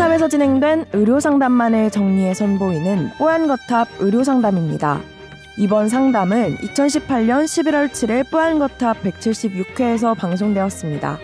뽀얀거탑에서 0.00 0.28
진행된 0.28 0.86
의료상담만을 0.94 1.90
정리해 1.90 2.32
선보이는 2.32 3.10
뽀얀거탑 3.18 3.86
의료상담입니다. 3.98 4.98
이번 5.58 5.90
상담은 5.90 6.56
2018년 6.56 7.44
11월 7.44 7.90
7일 7.90 8.30
뽀얀거탑 8.30 9.02
176회에서 9.02 10.16
방송되었습니다. 10.16 11.18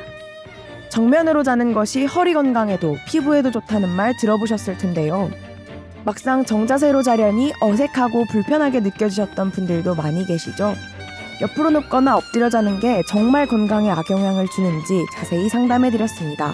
정면으로 0.91 1.43
자는 1.43 1.73
것이 1.73 2.05
허리 2.05 2.35
건강에도 2.35 2.99
피부에도 3.07 3.51
좋다는 3.51 3.89
말 3.89 4.15
들어보셨을 4.20 4.77
텐데요. 4.77 5.31
막상 6.05 6.45
정자세로 6.45 7.03
자려니 7.03 7.55
어색하고 7.62 8.27
불편하게 8.27 8.81
느껴지셨던 8.81 9.53
분들도 9.53 9.95
많이 9.95 10.27
계시죠? 10.27 10.75
옆으로 11.41 11.70
눕거나 11.70 12.15
엎드려 12.15 12.51
자는 12.51 12.79
게 12.79 13.01
정말 13.09 13.47
건강에 13.47 13.91
악영향을 13.91 14.47
주는지 14.55 15.06
자세히 15.15 15.48
상담해 15.48 15.91
드렸습니다. 15.91 16.53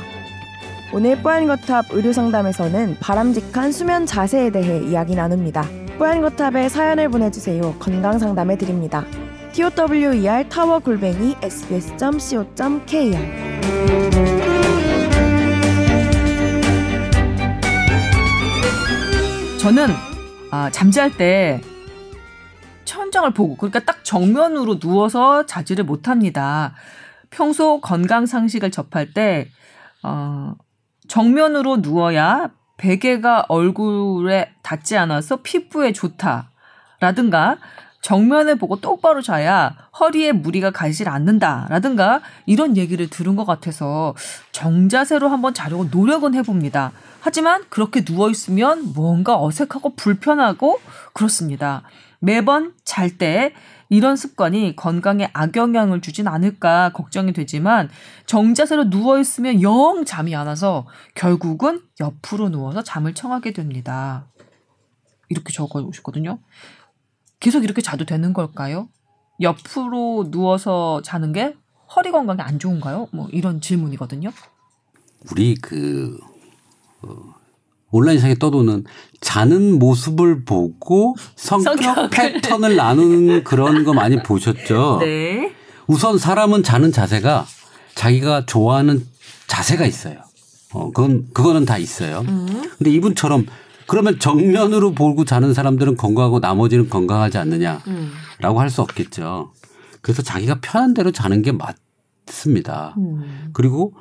오늘 0.95 1.17
뽀얀거탑 1.23 1.87
의료상담에서는 1.91 2.99
바람직한 3.01 3.73
수면 3.73 4.05
자세에 4.05 4.51
대해 4.51 4.87
이야기 4.87 5.15
나눕니다. 5.15 5.65
뽀얀거탑에 5.97 6.69
사연을 6.69 7.09
보내주세요. 7.09 7.75
건강상담해 7.79 8.59
드립니다. 8.59 9.03
tower 9.53 10.49
타워 10.51 10.79
골뱅이 10.81 11.35
sbs.co.kr 11.41 13.19
저는 19.59 19.87
아, 20.51 20.69
잠잘 20.71 21.17
때 21.17 21.63
천장을 22.85 23.33
보고 23.33 23.57
그러니까 23.57 23.81
딱 23.81 24.05
정면으로 24.05 24.79
누워서 24.79 25.47
자지를 25.47 25.85
못합니다. 25.85 26.75
평소 27.31 27.81
건강 27.81 28.27
상식을 28.27 28.71
접할 28.71 29.15
때 29.15 29.49
어, 30.03 30.55
정면으로 31.13 31.83
누워야 31.83 32.49
베개가 32.79 33.45
얼굴에 33.49 34.51
닿지 34.63 34.97
않아서 34.97 35.41
피부에 35.43 35.93
좋다라든가 35.93 37.59
정면을 38.01 38.57
보고 38.57 38.81
똑바로 38.81 39.21
자야 39.21 39.77
허리에 40.01 40.33
무리가 40.33 40.71
가지 40.71 41.07
않는다라든가 41.07 42.23
이런 42.47 42.79
얘기를 42.79 43.11
들은 43.11 43.37
것 43.37 43.45
같아서 43.45 44.15
정자세로 44.53 45.29
한번 45.29 45.53
자려고 45.53 45.85
노력은 45.85 46.35
해봅니다. 46.35 46.93
하지만 47.21 47.63
그렇게 47.69 48.07
누워 48.07 48.31
있으면 48.31 48.95
뭔가 48.95 49.39
어색하고 49.39 49.95
불편하고 49.97 50.81
그렇습니다. 51.13 51.83
매번 52.23 52.73
잘 52.85 53.19
때 53.19 53.53
이런 53.89 54.17
습관이 54.17 54.77
건강에 54.77 55.29
악영향을 55.35 56.01
주진 56.01 56.29
않을까 56.29 56.93
걱정이 56.93 57.33
되지만 57.33 57.91
정자세로 58.27 58.89
누워 58.89 59.19
있으면 59.19 59.61
영 59.61 60.05
잠이 60.07 60.35
안 60.35 60.47
와서 60.47 60.87
결국은 61.15 61.83
옆으로 62.01 62.49
누워서 62.49 62.83
잠을 62.83 63.13
청하게 63.13 63.53
됩니다. 63.53 64.29
이렇게 65.29 65.53
적어 65.53 65.81
오셨거든요. 65.81 66.39
계속 67.41 67.65
이렇게 67.65 67.83
자도 67.83 68.07
되는 68.07 68.33
걸까요? 68.33 68.89
옆으로 69.41 70.31
누워서 70.31 71.03
자는 71.03 71.33
게 71.33 71.57
허리 71.95 72.13
건강에 72.13 72.41
안 72.41 72.61
좋은가요? 72.61 73.09
뭐 73.13 73.29
이런 73.33 73.61
질문이거든요. 73.61 74.31
우리 75.31 75.57
그 75.57 76.19
어, 77.03 77.35
온라인상에 77.93 78.35
떠도는 78.37 78.85
자는 79.21 79.79
모습을 79.79 80.45
보고 80.45 81.15
성격, 81.37 81.81
성격. 81.81 82.11
패턴을 82.11 82.75
나누는 82.75 83.45
그런 83.45 83.85
거 83.85 83.93
많이 83.93 84.21
보셨죠? 84.23 84.99
네. 85.05 85.55
우선 85.87 86.19
사람은 86.19 86.63
자는 86.63 86.91
자세가 86.91 87.47
자기가 87.95 88.47
좋아하는 88.47 89.07
자세가 89.47 89.87
있어요. 89.87 90.17
어, 90.73 90.91
그건, 90.91 91.29
그거는 91.35 91.67
다 91.67 91.77
있어요. 91.77 92.25
음. 92.27 92.71
근데 92.79 92.91
이분처럼 92.91 93.47
그러면 93.87 94.19
정면으로 94.19 94.93
보고 94.93 95.25
자는 95.27 95.53
사람들은 95.53 95.99
건강하고 95.99 96.39
나머지는 96.39 96.89
건강하지 96.89 97.37
않느냐라고 97.37 97.83
음. 97.89 98.13
할수 98.57 98.81
없겠죠. 98.81 99.53
그래서 100.01 100.23
자기가 100.23 100.61
편한 100.63 100.95
대로 100.95 101.13
자는 101.13 101.43
게 101.43 101.53
맞습니다. 101.53 102.95
음. 102.97 103.51
그리고 103.53 103.93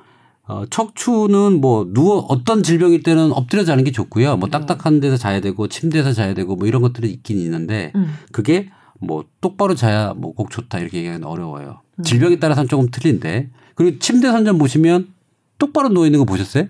어, 0.48 0.64
척추는 0.70 1.62
뭐 1.62 1.86
누워 1.94 2.20
어떤 2.30 2.64
질병일 2.64 3.04
때는 3.04 3.32
엎드려 3.32 3.64
자는 3.64 3.84
게 3.84 3.92
좋고요. 3.92 4.38
뭐 4.38 4.50
음. 4.50 4.52
딱딱한 4.52 5.00
데서 5.00 5.16
자야 5.18 5.40
되고 5.40 5.68
침대에서 5.68 6.14
자야 6.14 6.34
되고 6.34 6.56
뭐 6.56 6.68
이런 6.68 6.82
것들이 6.82 7.10
있긴 7.12 7.38
있는데 7.38 7.92
음. 7.96 8.14
그게 8.32 8.70
뭐 9.00 9.24
똑바로 9.40 9.76
자야 9.76 10.14
뭐 10.16 10.34
꼭 10.34 10.50
좋다 10.52 10.80
이렇게 10.80 10.98
얘기하기는 10.98 11.28
어려워요. 11.28 11.82
음. 12.00 12.04
질병에 12.04 12.40
따라서는 12.40 12.68
조금 12.68 12.90
틀린데 12.92 13.50
그리고 13.76 14.00
침대 14.00 14.30
선전 14.32 14.58
보시면 14.58 15.14
똑바로 15.58 15.90
누워 15.90 16.06
있는 16.06 16.20
거 16.20 16.26
보셨어요? 16.26 16.66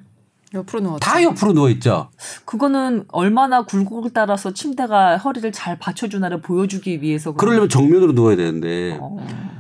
옆으로 0.54 0.82
누워 0.82 1.00
다 1.00 1.24
옆으로 1.24 1.54
누워 1.54 1.70
있죠. 1.70 2.10
그거는 2.44 3.06
얼마나 3.08 3.64
굴곡을 3.64 4.12
따라서 4.14 4.54
침대가 4.54 5.16
허리를 5.18 5.50
잘 5.54 5.80
받쳐주나를 5.80 6.42
보여주기 6.42 7.02
위해서. 7.02 7.32
그러려면 7.32 7.70
정면으로 7.70 8.12
누워야 8.12 8.36
되는데 8.36 8.98
어. 9.02 9.18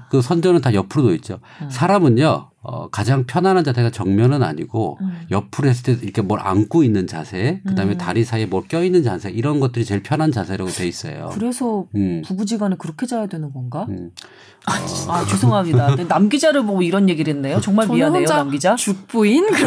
그 0.09 0.21
선전은 0.21 0.59
다 0.61 0.73
옆으로 0.73 1.03
누워 1.03 1.15
있죠. 1.15 1.39
음. 1.61 1.69
사람은요 1.69 2.50
어, 2.63 2.89
가장 2.89 3.25
편안한 3.25 3.63
자세가 3.63 3.89
정면은 3.89 4.43
아니고 4.43 4.99
음. 5.01 5.21
옆으로 5.31 5.67
했을 5.67 5.83
때 5.83 5.97
이렇게 6.03 6.21
뭘 6.21 6.39
안고 6.39 6.83
있는 6.83 7.07
자세, 7.07 7.59
그다음에 7.65 7.93
음. 7.93 7.97
다리 7.97 8.23
사이에 8.23 8.45
뭘 8.45 8.67
껴있는 8.67 9.01
자세 9.01 9.31
이런 9.31 9.59
것들이 9.59 9.83
제일 9.83 10.03
편한 10.03 10.31
자세라고 10.31 10.69
돼 10.69 10.87
있어요. 10.87 11.31
그래서 11.33 11.87
음. 11.95 12.21
부부지간에 12.23 12.75
그렇게 12.77 13.07
자야 13.07 13.25
되는 13.25 13.51
건가? 13.51 13.87
음. 13.89 14.11
아, 14.67 14.73
아, 15.09 15.25
죄송합니다. 15.25 15.95
남 16.07 16.29
기자를 16.29 16.63
보고 16.63 16.83
이런 16.83 17.09
얘기를 17.09 17.33
했네요. 17.33 17.59
정말 17.61 17.87
미안해요, 17.87 18.27
남 18.27 18.51
기자. 18.51 18.75
죽부인 18.75 19.47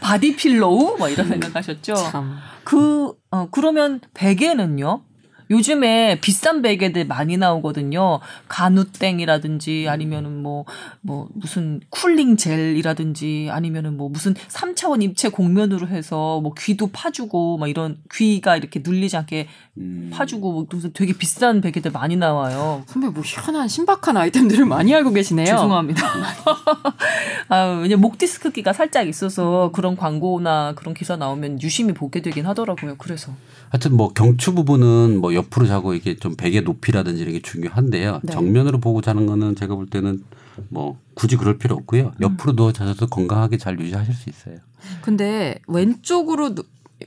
body 0.00 0.36
pillow 0.36 0.96
뭐 0.98 1.10
이런 1.10 1.28
생각하셨죠. 1.28 1.94
참. 1.94 2.36
그 2.64 3.12
어, 3.30 3.48
그러면 3.50 4.00
베개는요? 4.14 5.02
요즘에 5.50 6.20
비싼 6.20 6.62
베개들 6.62 7.06
많이 7.06 7.36
나오거든요. 7.36 8.20
가누땡이라든지 8.48 9.86
아니면은 9.88 10.42
뭐, 10.42 10.64
뭐 11.00 11.28
무슨 11.34 11.80
쿨링 11.90 12.36
젤이라든지 12.36 13.48
아니면은 13.50 13.96
뭐 13.96 14.08
무슨 14.08 14.34
3차원 14.34 15.02
입체 15.02 15.28
공면으로 15.28 15.88
해서 15.88 16.40
뭐 16.40 16.54
귀도 16.56 16.90
파주고 16.92 17.58
막 17.58 17.68
이런 17.68 17.98
귀가 18.12 18.56
이렇게 18.56 18.80
눌리지 18.82 19.16
않게 19.16 19.48
음. 19.78 20.10
파주고 20.12 20.52
뭐 20.52 20.66
무슨 20.70 20.92
되게 20.92 21.12
비싼 21.12 21.60
베개들 21.60 21.90
많이 21.90 22.16
나와요. 22.16 22.84
선배 22.86 23.08
뭐 23.08 23.22
희한한 23.24 23.66
신박한 23.66 24.16
아이템들을 24.16 24.64
많이 24.66 24.94
알고 24.94 25.10
계시네요. 25.12 25.46
죄송합니다. 25.46 26.06
아, 27.48 27.80
왜냐 27.82 27.96
목 27.96 28.18
디스크기가 28.18 28.72
살짝 28.72 29.08
있어서 29.08 29.70
그런 29.72 29.96
광고나 29.96 30.74
그런 30.76 30.94
기사 30.94 31.16
나오면 31.16 31.62
유심히 31.62 31.92
보게 31.92 32.22
되긴 32.22 32.46
하더라고요. 32.46 32.96
그래서. 32.98 33.32
하여튼 33.70 33.96
뭐 33.96 34.12
경추 34.12 34.52
부분은 34.54 35.18
뭐 35.20 35.32
옆으로 35.34 35.66
자고 35.66 35.94
이게 35.94 36.16
좀 36.16 36.34
베개 36.36 36.60
높이라든지 36.62 37.22
이런 37.22 37.32
게 37.34 37.40
중요한데요. 37.40 38.20
네. 38.22 38.32
정면으로 38.32 38.78
보고 38.80 39.00
자는 39.00 39.26
거는 39.26 39.54
제가 39.56 39.74
볼 39.74 39.86
때는 39.86 40.22
뭐 40.68 40.98
굳이 41.14 41.36
그럴 41.36 41.56
필요 41.56 41.76
없고요. 41.76 42.06
음. 42.06 42.12
옆으로 42.20 42.54
누워 42.54 42.72
자셔도 42.72 43.06
건강하게 43.06 43.56
잘 43.58 43.78
유지하실 43.80 44.12
수 44.14 44.28
있어요. 44.28 44.56
근데 45.02 45.58
왼쪽으로 45.68 46.54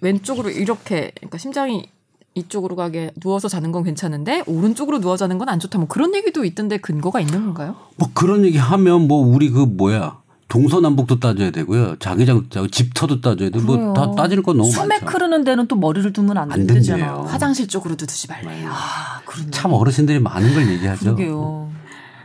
왼쪽으로 0.02 0.50
이렇게 0.50 1.12
그러니까 1.16 1.38
심장이 1.38 1.90
이쪽으로 2.36 2.76
가게 2.76 3.12
누워서 3.20 3.48
자는 3.48 3.72
건 3.72 3.84
괜찮은데 3.84 4.44
오른쪽으로 4.48 5.00
누워 5.00 5.18
자는 5.18 5.38
건 5.38 5.50
안 5.50 5.60
좋다. 5.60 5.78
뭐 5.78 5.88
그런 5.88 6.16
얘기도 6.16 6.46
있던데 6.46 6.78
근거가 6.78 7.20
있는 7.20 7.44
건가요? 7.46 7.76
뭐 7.98 8.10
그런 8.14 8.44
얘기 8.46 8.58
하면 8.58 9.08
뭐 9.08 9.20
우리 9.20 9.50
그 9.52 9.60
뭐야 9.60 10.18
동서남북도 10.48 11.20
따져야 11.20 11.50
되고요. 11.52 11.96
자기장 12.00 12.48
따고 12.50 12.68
집터도 12.68 13.22
따져야 13.22 13.50
되고 13.50 13.64
뭐 13.76 13.94
다 13.94 14.12
따질 14.16 14.44
건 14.44 14.58
너무 14.58 14.70
많죠. 14.70 14.82
숨에 14.84 14.98
흐르는 14.98 15.44
데는 15.44 15.68
또 15.68 15.76
머리를 15.76 16.14
두면 16.14 16.38
안, 16.38 16.52
안 16.52 16.68
되잖아. 16.68 17.22
화장실 17.24 17.68
쪽으로도 17.68 18.06
두지 18.06 18.28
말래요. 18.28 18.70
아, 18.72 19.22
참 19.52 19.74
어르신들이 19.74 20.20
많은 20.20 20.54
걸 20.54 20.68
얘기하죠. 20.70 21.16
그러게요. 21.16 21.72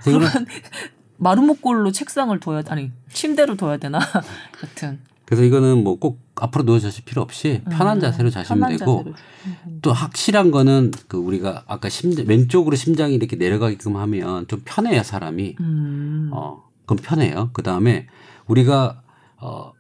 그러면 0.05 0.29
마루목골로 1.19 1.93
책상을 1.93 2.39
둬야 2.41 2.63
아니 2.69 2.91
침대로 3.13 3.57
둬야 3.57 3.77
되나? 3.77 3.99
여튼 4.63 5.01
그래서 5.25 5.43
이거는 5.45 5.83
뭐 5.85 5.97
꼭 5.99 6.21
앞으로 6.41 6.65
누워 6.65 6.79
자실 6.79 7.05
필요 7.05 7.21
없이 7.21 7.63
편한 7.69 7.97
음, 7.99 8.01
자세로 8.01 8.31
자시면 8.31 8.61
편한 8.61 8.77
되고 8.79 8.99
자세로. 8.99 9.15
또 9.83 9.93
확실한 9.93 10.53
거는 10.53 10.93
그 11.09 11.17
우리가 11.17 11.65
아까 11.67 11.89
심장 11.89 12.27
왼쪽으로 12.29 12.77
심장이 12.77 13.15
이렇게 13.17 13.35
내려가게끔 13.35 13.97
하면 13.97 14.47
좀 14.47 14.63
편해요 14.65 15.03
사람이 15.03 15.57
음. 15.59 16.31
어 16.33 16.63
그럼 16.89 16.99
편해요 17.03 17.51
그 17.53 17.63
다음에 17.63 18.09
우리가 18.49 19.03
어 19.41 19.79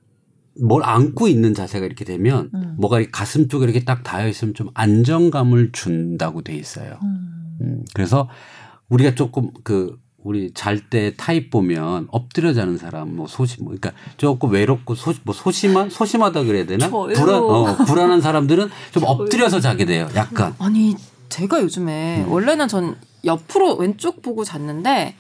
뭘 0.61 0.83
안고 0.85 1.29
있는 1.29 1.55
자세가 1.55 1.87
이렇게 1.87 2.05
되면 2.05 2.51
음. 2.55 2.75
뭐가 2.79 3.01
가슴 3.13 3.49
쪽에 3.49 3.65
이렇게 3.65 3.85
딱 3.85 4.03
닿아 4.03 4.27
있으면 4.27 4.55
좀 4.55 4.69
안정감을 4.75 5.71
준다고 5.73 6.43
돼 6.43 6.55
있어요 6.57 6.99
음. 7.03 7.57
음 7.61 7.85
그래서 7.95 8.29
우리가 8.89 9.15
조금 9.15 9.51
그 9.63 9.99
우리 10.25 10.53
잘 10.53 10.91
때 10.91 11.15
타입 11.17 11.51
보면 11.51 12.09
엎드려 12.11 12.53
자는 12.53 12.77
사람 12.77 13.15
뭐 13.15 13.27
소심 13.29 13.65
뭐 13.65 13.75
그러니까 13.79 13.93
조금 14.17 14.51
외롭고 14.51 14.95
소, 14.97 15.15
뭐 15.23 15.33
소심한 15.33 15.91
소심하다 15.91 16.43
그래야 16.43 16.67
되나 16.67 16.91
저요. 16.91 17.15
불안 17.15 17.43
어, 17.43 17.77
불안한 17.87 18.21
사람들은 18.21 18.69
좀 18.91 19.05
엎드려서 19.05 19.61
자게 19.61 19.85
돼요 19.85 20.09
약간 20.17 20.55
아니 20.59 20.97
제가 21.29 21.63
요즘에 21.63 22.25
음. 22.25 22.33
원래는 22.33 22.67
전 22.67 22.97
옆으로 23.25 23.77
왼쪽 23.77 24.23
보고 24.23 24.45
잤는데 24.45 25.15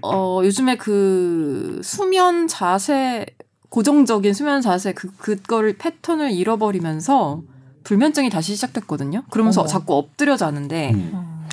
어 0.00 0.40
요즘에 0.42 0.76
그 0.76 1.80
수면 1.82 2.48
자세 2.48 3.26
고정적인 3.68 4.34
수면 4.34 4.60
자세 4.60 4.92
그 4.92 5.10
그거를 5.16 5.76
패턴을 5.78 6.32
잃어버리면서 6.32 7.42
불면증이 7.84 8.30
다시 8.30 8.54
시작됐거든요. 8.54 9.24
그러면서 9.30 9.62
어머. 9.62 9.68
자꾸 9.68 9.94
엎드려 9.94 10.36
자는데 10.36 10.92
음. 10.92 11.46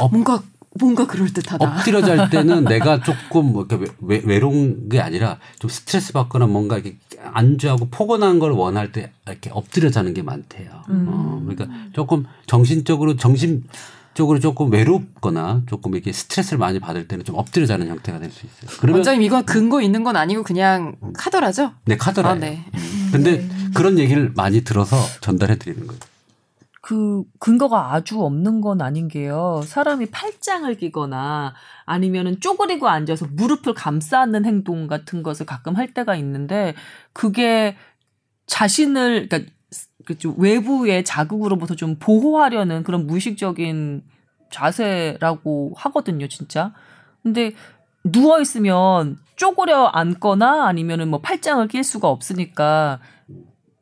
엎, 0.00 0.10
뭔가 0.10 0.42
뭔가 0.78 1.06
그럴 1.06 1.32
듯하다. 1.32 1.64
엎드려 1.64 2.02
잘 2.02 2.28
때는 2.30 2.64
내가 2.68 3.00
조금 3.02 3.52
뭐 3.52 3.66
이렇게 3.68 3.92
외, 4.00 4.22
외로운 4.24 4.88
게 4.88 5.00
아니라 5.00 5.38
좀 5.58 5.70
스트레스 5.70 6.12
받거나 6.12 6.46
뭔가 6.46 6.76
이렇게 6.76 6.96
안주하고 7.22 7.88
포근한 7.90 8.38
걸 8.38 8.52
원할 8.52 8.92
때 8.92 9.10
이렇게 9.26 9.50
엎드려 9.50 9.90
자는 9.90 10.14
게 10.14 10.22
많대요. 10.22 10.82
음. 10.90 11.06
어, 11.08 11.42
그러니까 11.46 11.66
조금 11.92 12.24
정신적으로 12.46 13.16
정신 13.16 13.64
적으로 14.16 14.40
조금 14.40 14.72
외롭거나 14.72 15.62
조금 15.68 15.94
이렇게 15.94 16.12
스트레스를 16.12 16.58
많이 16.58 16.80
받을 16.80 17.06
때는 17.06 17.24
좀 17.24 17.36
엎드려 17.36 17.66
자는 17.66 17.86
형태가 17.88 18.18
될 18.18 18.30
수 18.30 18.46
있어요. 18.46 18.78
그러면 18.80 18.98
원장님 18.98 19.22
이건 19.22 19.44
근거 19.44 19.80
있는 19.80 20.02
건 20.02 20.16
아니고 20.16 20.42
그냥 20.42 20.96
카더라죠? 21.16 21.72
내 21.84 21.96
카더라. 21.96 22.30
아, 22.30 22.32
요 22.36 22.38
네. 22.40 22.64
근데 23.12 23.46
그런 23.74 23.98
얘기를 23.98 24.32
많이 24.34 24.62
들어서 24.62 24.96
전달해 25.20 25.56
드리는 25.58 25.86
거예요. 25.86 26.00
그 26.80 27.24
근거가 27.40 27.94
아주 27.94 28.22
없는 28.22 28.60
건 28.60 28.80
아닌 28.80 29.08
게요. 29.08 29.60
사람이 29.66 30.06
팔짱을 30.06 30.76
끼거나 30.76 31.52
아니면은 31.84 32.40
쪼그리고 32.40 32.88
앉아서 32.88 33.26
무릎을 33.32 33.74
감싸는 33.74 34.44
행동 34.44 34.86
같은 34.86 35.22
것을 35.22 35.46
가끔 35.46 35.76
할 35.76 35.92
때가 35.92 36.14
있는데 36.16 36.74
그게 37.12 37.76
자신을 38.46 39.28
그러니까 39.28 39.50
그좀 40.06 40.34
외부의 40.38 41.04
자극으로부터 41.04 41.74
좀 41.74 41.96
보호하려는 41.98 42.82
그런 42.82 43.06
무의식적인 43.06 44.02
자세라고 44.50 45.72
하거든요, 45.76 46.28
진짜. 46.28 46.72
근데 47.22 47.52
누워 48.04 48.40
있으면 48.40 49.18
쪼그려 49.34 49.86
앉거나 49.86 50.66
아니면은 50.66 51.08
뭐 51.08 51.20
팔짱을 51.20 51.68
낄 51.68 51.84
수가 51.84 52.08
없으니까 52.08 53.00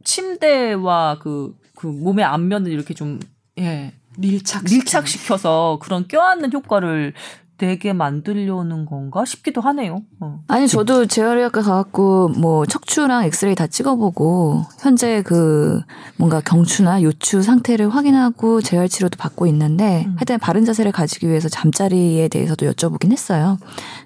침대와 0.02 1.18
그, 1.20 1.56
그 1.76 1.86
몸의 1.86 2.24
앞면을 2.24 2.72
이렇게 2.72 2.94
좀, 2.94 3.20
예, 3.58 3.92
밀착 4.16 4.64
밀착시켜서 4.64 5.78
그런 5.82 6.08
껴안는 6.08 6.52
효과를 6.52 7.12
되게 7.56 7.92
만들려는 7.92 8.84
건가 8.84 9.24
싶기도 9.24 9.60
하네요. 9.60 10.02
어. 10.20 10.40
아니 10.48 10.66
저도 10.66 11.06
재활의학과 11.06 11.62
가갖고 11.62 12.30
뭐 12.30 12.66
척추랑 12.66 13.24
엑스레이 13.24 13.54
다 13.54 13.66
찍어보고 13.66 14.64
현재 14.80 15.22
그 15.22 15.80
뭔가 16.16 16.40
경추나 16.40 17.02
요추 17.02 17.42
상태를 17.42 17.94
확인하고 17.94 18.60
재활 18.60 18.88
치료도 18.88 19.16
받고 19.18 19.46
있는데 19.46 20.04
음. 20.06 20.16
하여튼 20.16 20.38
바른 20.38 20.64
자세를 20.64 20.90
가지기 20.90 21.28
위해서 21.28 21.48
잠자리에 21.48 22.28
대해서도 22.28 22.70
여쭤보긴 22.72 23.12
했어요. 23.12 23.58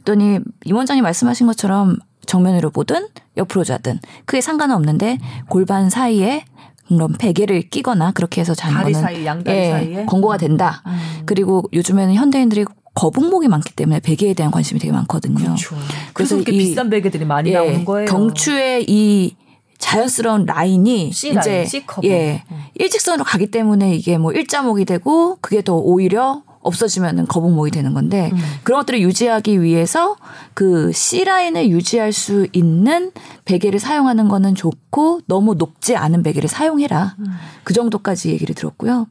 그랬더니 0.04 0.40
임 0.64 0.76
원장님 0.76 1.02
말씀하신 1.02 1.46
것처럼 1.46 1.96
정면으로 2.26 2.70
보든 2.70 3.08
옆으로 3.38 3.64
자든 3.64 3.98
크게 4.26 4.42
상관은 4.42 4.74
없는데 4.74 5.18
골반 5.48 5.88
사이에 5.88 6.44
그런 6.88 7.12
베개를 7.12 7.68
끼거나 7.68 8.12
그렇게 8.12 8.40
해서 8.40 8.54
자는 8.54 8.76
다리 8.76 8.92
거는 8.92 9.00
사이, 9.02 9.26
양다리 9.26 9.56
예, 9.56 9.70
사이에. 9.70 10.04
권고가 10.06 10.38
된다. 10.38 10.82
음. 10.86 11.22
그리고 11.26 11.64
요즘에는 11.72 12.14
현대인들이 12.14 12.64
거북목이 12.98 13.46
많기 13.48 13.72
때문에 13.74 14.00
베개에 14.00 14.34
대한 14.34 14.50
관심이 14.50 14.80
되게 14.80 14.92
많거든요. 14.92 15.36
그렇죠. 15.38 15.76
그래서 16.12 16.34
이렇게 16.36 16.52
이- 16.52 16.58
비싼 16.58 16.90
베개들이 16.90 17.24
많이 17.24 17.50
예, 17.50 17.54
나오는 17.54 17.84
거예요. 17.84 18.06
경추의 18.06 18.84
이 18.88 19.36
자연스러운 19.78 20.44
라인이 20.46 21.12
C 21.12 21.28
라인, 21.32 21.38
이제 21.38 21.64
C 21.64 21.86
커브. 21.86 22.06
예 22.08 22.42
음. 22.50 22.56
일직선으로 22.74 23.22
가기 23.24 23.50
때문에 23.52 23.94
이게 23.94 24.18
뭐 24.18 24.32
일자목이 24.32 24.84
되고 24.84 25.36
그게 25.40 25.62
더 25.62 25.76
오히려 25.76 26.42
없어지면은 26.62 27.26
거북목이 27.28 27.70
되는 27.70 27.94
건데 27.94 28.30
음. 28.32 28.38
그런 28.64 28.80
것들을 28.80 29.00
유지하기 29.00 29.62
위해서 29.62 30.16
그 30.54 30.90
C 30.92 31.22
라인을 31.24 31.70
유지할 31.70 32.12
수 32.12 32.48
있는 32.52 33.12
베개를 33.44 33.78
사용하는 33.78 34.28
거는 34.28 34.56
좋고 34.56 35.20
너무 35.26 35.54
높지 35.54 35.94
않은 35.94 36.24
베개를 36.24 36.48
사용해라 36.48 37.14
음. 37.20 37.26
그 37.62 37.72
정도까지 37.72 38.30
얘기를 38.30 38.56
들었고요. 38.56 39.06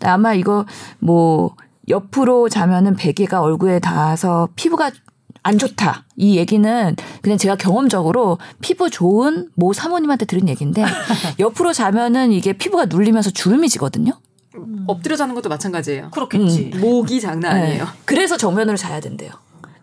아마 0.00 0.34
이거 0.34 0.66
뭐 0.98 1.54
옆으로 1.90 2.48
자면은 2.48 2.96
베개가 2.96 3.40
얼굴에 3.40 3.80
닿아서 3.80 4.48
피부가 4.56 4.90
안 5.42 5.58
좋다. 5.58 6.04
이 6.16 6.36
얘기는 6.36 6.96
그냥 7.22 7.38
제가 7.38 7.56
경험적으로 7.56 8.38
피부 8.60 8.90
좋은 8.90 9.48
모 9.54 9.72
사모님한테 9.72 10.26
들은 10.26 10.48
얘기인데 10.48 10.84
옆으로 11.38 11.72
자면은 11.72 12.32
이게 12.32 12.52
피부가 12.52 12.86
눌리면서 12.86 13.30
주름이 13.30 13.68
지거든요. 13.68 14.12
엎드려 14.86 15.16
자는 15.16 15.34
것도 15.34 15.48
마찬가지예요. 15.48 16.10
그렇겠지. 16.10 16.72
목이 16.80 17.20
장난 17.20 17.56
아니에요. 17.56 17.84
네. 17.84 17.90
그래서 18.04 18.36
정면으로 18.36 18.76
자야 18.76 19.00
된대요. 19.00 19.30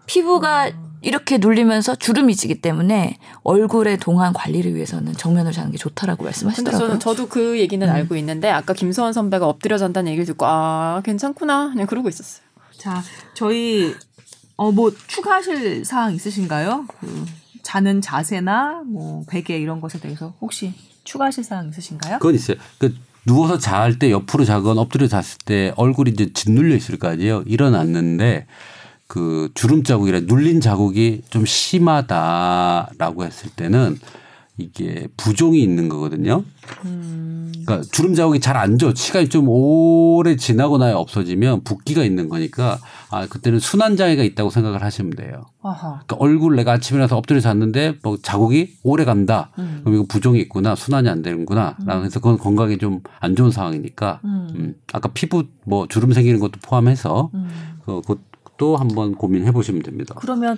피부가 0.06 0.72
이렇게 1.02 1.38
눌리면서 1.38 1.96
주름이 1.96 2.36
지기 2.36 2.62
때문에 2.62 3.18
얼굴의 3.44 3.98
동안 3.98 4.34
관리를 4.34 4.74
위해서는 4.76 5.14
정면으로 5.14 5.54
자는 5.54 5.72
게 5.72 5.78
좋다라고 5.78 6.18
근데 6.20 6.28
말씀하시더라고요. 6.30 6.88
저는 6.88 7.00
저도 7.00 7.28
그 7.28 7.60
얘기는 7.60 7.88
알고 7.88 8.16
있는데 8.18 8.50
아까 8.50 8.74
김서원 8.74 9.14
선배가 9.14 9.48
엎드려 9.48 9.78
잔다는 9.78 10.12
얘기를 10.12 10.26
듣고 10.26 10.46
아 10.46 11.02
괜찮구나 11.06 11.70
그냥 11.72 11.88
그러고 11.88 12.10
있었어요. 12.10 12.42
자, 12.78 13.02
저희 13.34 13.94
어 14.56 14.72
뭐 14.72 14.92
추가하실 15.08 15.86
사항 15.86 16.16
있으신가요? 16.16 16.88
그 17.00 17.26
자는 17.62 18.02
자세나 18.02 18.84
뭐 18.88 19.24
베개 19.30 19.58
이런 19.58 19.82
것에 19.82 20.00
대해서 20.00 20.34
혹시 20.42 20.74
추가하실 21.04 21.44
사항 21.44 21.70
있으신가요? 21.70 22.18
그건 22.20 22.34
있어요. 22.36 22.58
그 22.80 22.96
누워서 23.26 23.58
잘 23.60 24.00
때 24.00 24.10
옆으로 24.10 24.46
자건 24.46 24.78
엎드려 24.80 25.08
잤을 25.08 25.38
때 25.46 25.74
얼굴이 25.76 26.12
이제 26.12 26.32
짓눌려 26.34 26.76
있을 26.76 26.98
거 26.98 27.08
아니에요. 27.10 27.44
일어났는데 27.46 28.48
그 29.08 29.50
주름 29.54 29.84
자국이라 29.84 30.22
눌린 30.22 30.60
자국이 30.62 31.22
좀 31.30 31.46
심하다라고 31.46 33.26
했을 33.26 33.50
때는 33.52 33.98
이게 34.60 35.08
부종이 35.18 35.62
있는 35.62 35.88
거거든요. 35.88 36.44
그러니까 36.82 37.82
주름 37.92 38.16
자국이 38.16 38.40
잘 38.40 38.58
안 38.58 38.80
져. 38.80 38.92
시간이 38.94 39.30
좀 39.30 39.46
오래 39.50 40.36
지나고 40.36 40.80
나야 40.80 40.96
없어지면 40.96 41.64
붓기가 41.64 42.04
있는 42.04 42.28
거니까 42.28 42.80
아 43.12 43.28
그때는 43.28 43.60
순환 43.60 43.96
장애가 43.96 44.24
있다고 44.24 44.50
생각을 44.50 44.82
하시면 44.82 45.12
돼요. 45.12 45.46
아하. 45.62 46.02
그러니까 46.08 46.16
얼굴 46.20 46.56
내가 46.56 46.72
아침에 46.74 46.96
일어나서 46.98 47.18
엎드려 47.18 47.40
잤는데 47.40 48.00
뭐 48.02 48.18
자국이 48.20 48.78
오래 48.82 49.06
간다. 49.06 49.52
음. 49.60 49.82
그럼 49.84 49.96
이거 49.96 50.06
부종이 50.10 50.40
있구나. 50.40 50.76
순환이 50.76 51.08
안 51.08 51.22
되는구나. 51.22 51.78
라고 51.86 52.04
해서 52.04 52.20
그건 52.20 52.40
건강에 52.40 52.78
좀 52.78 53.02
안 53.20 53.36
좋은 53.36 53.52
상황이니까 53.52 54.22
음. 54.26 54.48
음. 54.56 54.76
아까 54.92 55.10
피부 55.14 55.44
뭐 55.66 55.88
주름 55.88 56.14
생기는 56.14 56.40
것도 56.40 56.54
포함해서 56.64 57.30
음. 57.36 57.48
그그 57.86 58.20
것도 58.58 58.76
한번 58.76 59.16
고민해 59.16 59.52
보시면 59.52 59.84
됩니다. 59.84 60.14
그러면 60.18 60.58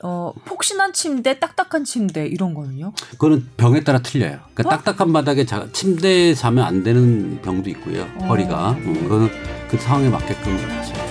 어 0.00 0.32
폭신한 0.44 0.92
침대, 0.92 1.40
딱딱한 1.40 1.84
침대 1.84 2.26
이런 2.26 2.54
거는요? 2.54 2.92
그거는 3.10 3.48
병에 3.56 3.82
따라 3.82 3.98
틀려요. 3.98 4.38
그러니까 4.54 4.76
딱딱한 4.76 5.12
바닥에 5.12 5.44
자, 5.44 5.66
침대에 5.72 6.34
자면 6.34 6.64
안 6.64 6.84
되는 6.84 7.42
병도 7.42 7.68
있고요. 7.70 8.02
어. 8.20 8.26
허리가. 8.26 8.72
음, 8.72 8.94
그거는 9.02 9.28
그 9.68 9.76
상황에 9.76 10.08
맞게끔 10.08 10.56
돼요. 10.56 11.07